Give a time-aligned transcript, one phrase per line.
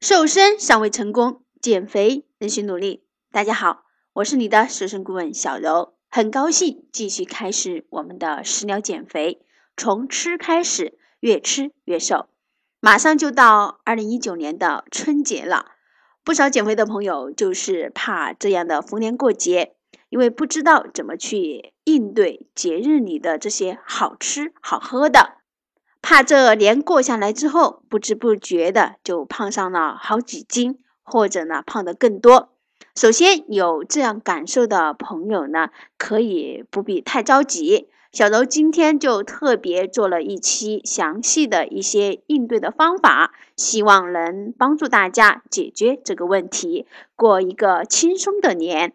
[0.00, 3.02] 瘦身尚未成功，减肥仍需努力。
[3.32, 9.42] 大家好，我是你的瘦身顾问小柔，很高兴继续开始我们的食疗减肥，
[9.76, 12.28] 从吃开始，越吃越瘦。
[12.78, 15.72] 马上就到二零一九年的春节了，
[16.22, 19.74] 不少减肥的朋友就是怕这样的逢年过节，
[20.10, 25.37] 因为不知道怎么去应对节日里的这些好吃好喝的。
[26.00, 32.50] 怕这年过下来之后，不知不觉的就胖上了好几斤，或者呢胖的更多。
[32.94, 37.88] 首先有这样感受的朋友呢，可以不必太着急。
[38.10, 48.94] 小柔今天就特别做了一期详细的一些应对的方法，希望能帮助大家解决这个问题，过一个轻松的年。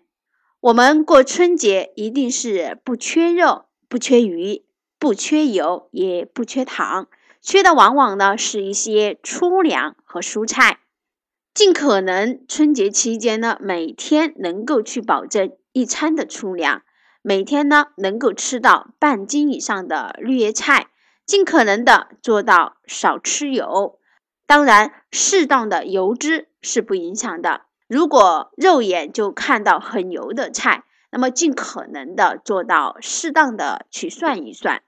[0.59, 4.63] 我们过春节一定是不缺肉，不缺鱼。
[5.03, 7.09] 不缺油，也不缺糖，
[7.41, 10.79] 缺的往往呢是一些粗粮和蔬菜。
[11.53, 16.83] 尽可能春节期间呢，每天能够去保证一餐的粗粮，
[17.21, 20.87] 每天呢能够吃到半斤以上的绿叶菜，
[21.25, 23.99] 尽可能的做到少吃油。
[24.47, 27.63] 当然，适当的油脂是不影响的。
[27.89, 34.81] 如果肉眼就看到很油的菜，那么尽可能的做到适当的去涮一涮。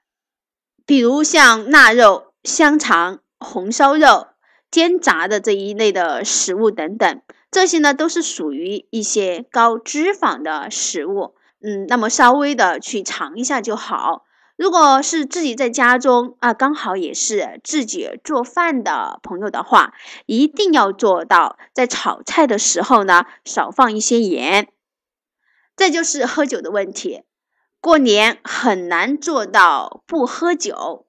[0.86, 4.28] 比如像腊肉、香肠、红烧肉、
[4.70, 11.34] 煎炸的这一类的食物等等，这些呢都是属于一些高脂肪的食物。
[11.60, 14.24] 嗯，那么稍微的去尝一下就好。
[14.56, 19.92] 如果是自己在家中啊，刚好也是自己做饭的朋友的话，
[20.26, 24.68] 一定要做到在炒菜的时候呢少放一些盐。
[25.74, 27.22] 再就是喝酒的问题。
[27.86, 31.06] 过年很难做到不喝酒，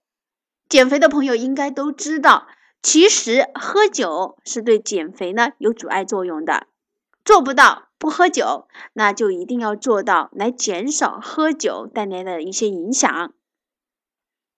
[0.69, 2.45] 减肥的朋友应该都知道，
[2.83, 6.67] 其实喝酒是对减肥呢有阻碍作用的。
[7.25, 13.33] 做不到不喝酒，那就一定要做到来减少喝酒带来的一些影响。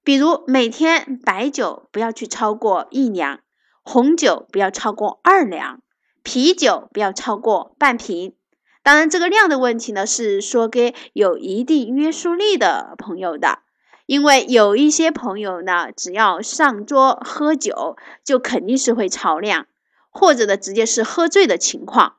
[0.04, 3.40] 比如每天白酒不要去超过一两，
[3.82, 5.82] 红酒不要超过二两，
[6.24, 8.36] 啤酒不要超过半瓶。
[8.90, 13.60] 当然，这个量的问题呢，是说给有一定约束力的朋友的，
[14.08, 19.68] 因为有一些朋友呢，只要上桌喝酒，就肯定是会超量，
[20.10, 22.16] 或者呢，直接是喝醉的情况。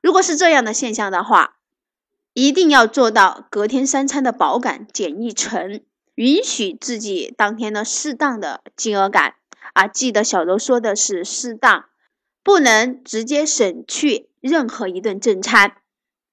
[0.00, 1.56] 如果是这样的现象的话，
[2.34, 5.80] 一定要做到隔天三餐的饱感减一成，
[6.14, 9.34] 允许自己当天呢适当的饥饿感
[9.72, 9.88] 啊。
[9.88, 11.86] 记得小柔说的是适当，
[12.44, 15.78] 不能直接省去任何一顿正餐。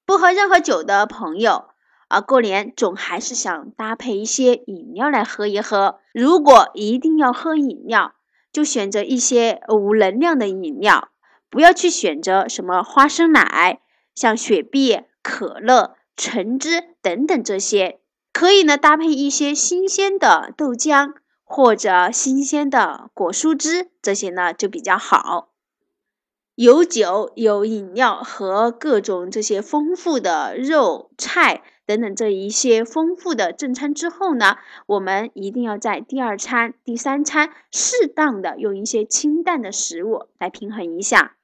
[0.09, 1.65] 不喝任何酒的朋友
[2.07, 5.99] 啊，过年总还是想搭配一些饮料来喝一喝。
[6.15, 8.15] 如果一定要喝饮料，
[8.51, 11.09] 就选择一些无能量的饮料，
[11.51, 13.81] 不要去选择什么花生奶、
[14.15, 17.99] 像雪碧、可乐、橙汁等等这些。
[18.33, 25.48] 可以呢，搭配一些新鲜的豆浆或者新鲜的果蔬汁，这些呢就比较好。
[26.61, 41.37] 有酒、有饮料和各种这些丰富的肉菜等等这一些丰富的正餐之后呢，我们一定要在第二餐、第三餐适当的用一些清淡的食物来平衡一下。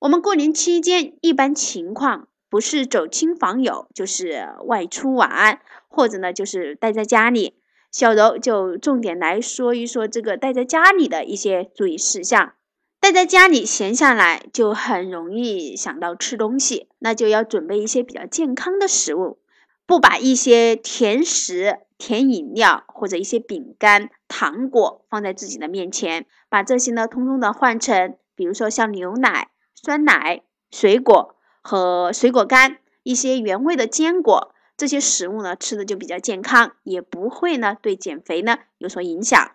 [0.00, 7.54] 我们过年期间一般情况不是走亲访友，就是外出玩，或者呢就是待在家里。
[7.92, 12.54] 小柔就重点来说一说这个待在家里的一些注意事项。
[13.00, 19.38] 待在家里闲下来就很容易想到吃东西，那就要准备一些比较健康的食物，
[19.86, 39.52] 不把一些甜食、甜饮料或者一些饼干、糖果放在自己的面前，把这些呢通通的换成，比如说像牛奶、酸奶、水果和水果干，一些原味的坚果，这些食物呢吃的就比较健康，也不会呢对减肥呢有所影响。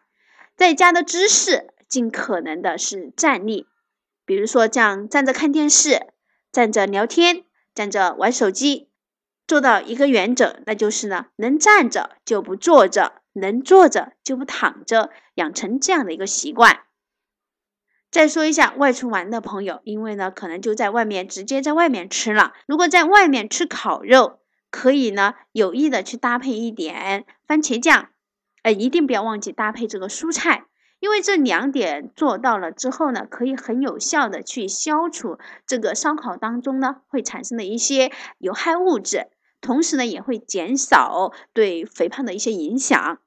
[0.55, 1.67] 在家的芝士。
[1.95, 3.67] 尽可能的是站立，
[4.25, 6.07] 比如说这样站着看电视、
[6.51, 8.89] 站着聊天、站着玩手机，
[9.47, 16.81] 做到一个原则，那就是呢，能站着就不坐着，能坐着就不躺着，养成这样的一个习惯。
[18.11, 22.51] 再说一下外出玩的朋友，因为呢，可能就在外面直接在外面吃了。
[22.67, 28.09] 如果在外面吃烤肉，可以呢有意的去搭配一点番茄酱，
[28.63, 30.65] 哎，一定不要忘记搭配这个蔬菜。
[31.05, 35.37] 因为这两点做到了之后呢，可以很有效的去消除
[35.67, 39.27] 这个烧烤当中呢会产生的一些有害物质，
[39.61, 43.19] 同时呢也会减少对肥胖的一些影响。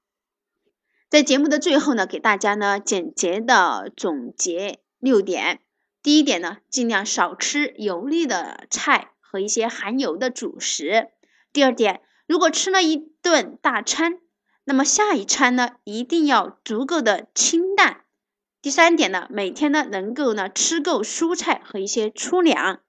[1.08, 5.60] 在节目的最后呢，给大家呢简洁的总结六点：
[6.02, 11.10] 第一点呢，尽量少吃油腻的菜和一些含油的主食。
[11.52, 14.18] 第二点，如果吃了一顿大餐，
[14.68, 18.02] 那么下一餐呢，一定要足够的清淡。
[18.60, 22.80] 第三点呢，每天呢能够呢吃够蔬菜和一些粗粮。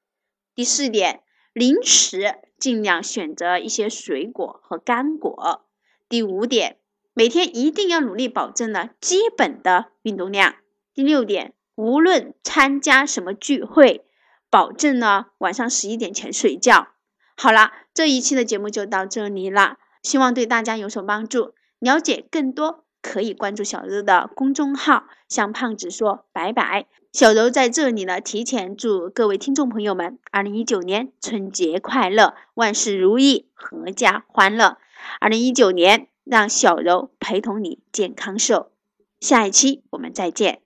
[0.53, 1.23] 第四点，
[1.53, 5.65] 零食尽量选择一些水果和干果。
[6.09, 6.79] 第五点，
[7.13, 10.55] 每天一定要努力保证呢基本的运动量。
[10.93, 11.53] 第六点。
[11.75, 14.05] 无论参加什么聚会，
[14.49, 16.89] 保证呢晚上十一点前睡觉。
[17.37, 21.53] 好了，这一期的节目就到这里了，希望对大家有所帮助。
[21.79, 26.85] 了解更多可以关注小柔的公众号，向胖子说拜拜。
[27.11, 34.77] 小柔在这里呢，提前祝各位听众朋友们，二零一九年春节快乐，万事如意，阖家欢乐。
[35.19, 38.71] 二零一九年，让小柔陪同你健康瘦。
[39.19, 40.61] 下一期我们再见。